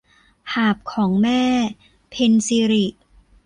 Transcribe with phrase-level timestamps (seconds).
[0.53, 1.43] หาบของแม่-
[2.09, 2.85] เพ็ญศิริ